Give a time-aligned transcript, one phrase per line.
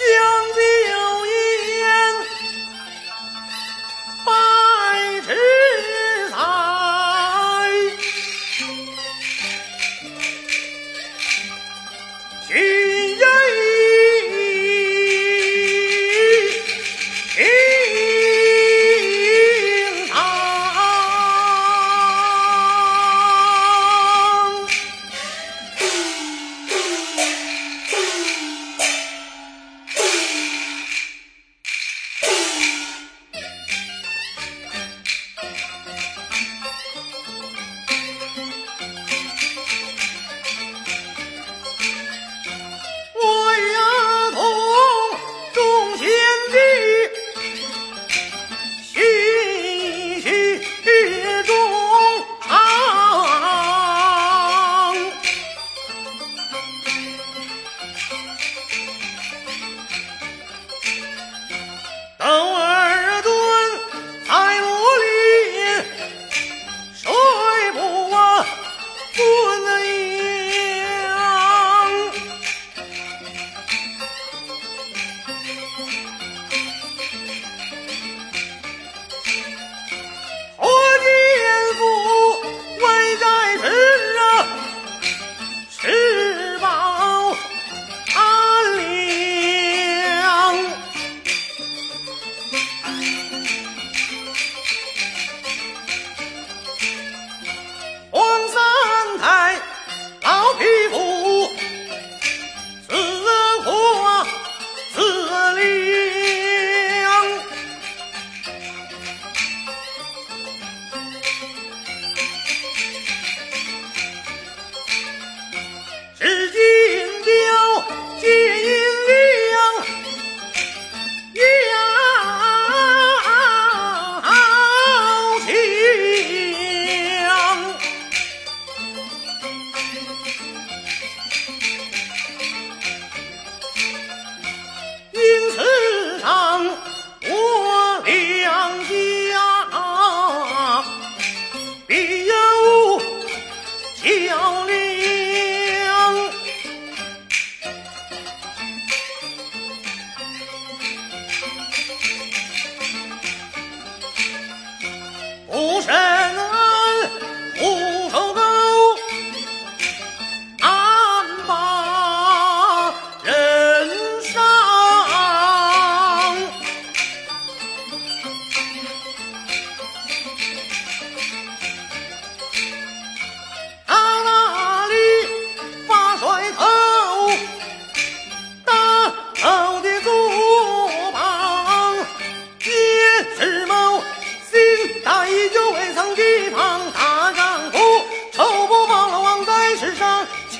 [0.00, 0.29] you!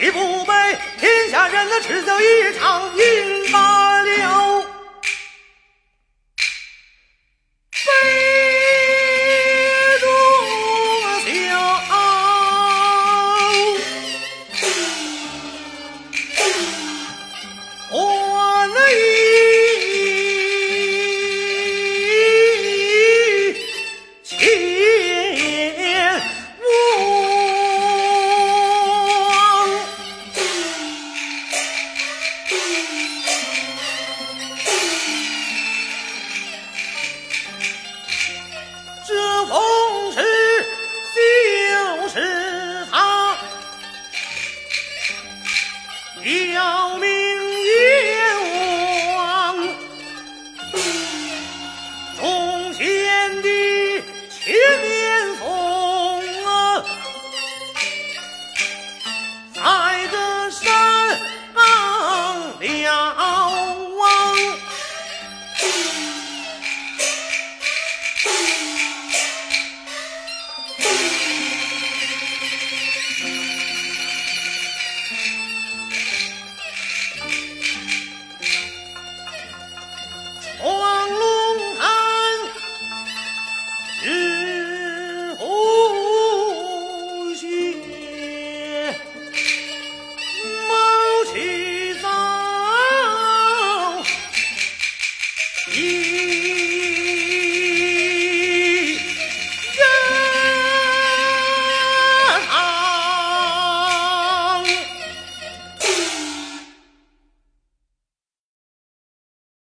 [0.00, 0.54] 你不背
[0.98, 2.24] 天下人那耻笑一
[2.58, 4.49] 场，饮罢了。